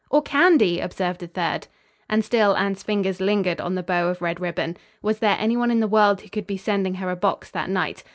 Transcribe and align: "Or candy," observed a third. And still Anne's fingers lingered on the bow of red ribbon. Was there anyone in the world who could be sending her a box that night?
"Or 0.09 0.23
candy," 0.23 0.79
observed 0.79 1.21
a 1.21 1.27
third. 1.27 1.67
And 2.09 2.25
still 2.25 2.57
Anne's 2.57 2.81
fingers 2.81 3.21
lingered 3.21 3.61
on 3.61 3.75
the 3.75 3.83
bow 3.83 4.07
of 4.07 4.19
red 4.19 4.39
ribbon. 4.39 4.77
Was 5.03 5.19
there 5.19 5.37
anyone 5.39 5.69
in 5.69 5.79
the 5.79 5.87
world 5.87 6.21
who 6.21 6.29
could 6.29 6.47
be 6.47 6.57
sending 6.57 6.95
her 6.95 7.11
a 7.11 7.15
box 7.15 7.51
that 7.51 7.69
night? 7.69 8.03